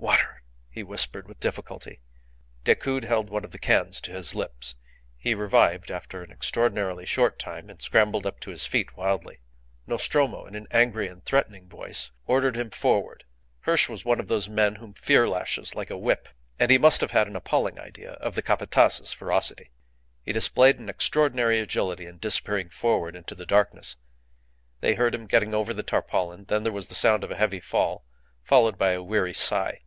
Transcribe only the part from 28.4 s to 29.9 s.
followed by a weary sigh.